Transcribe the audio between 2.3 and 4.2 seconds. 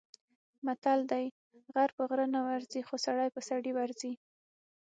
نه ورځي، خو سړی په سړي ورځي.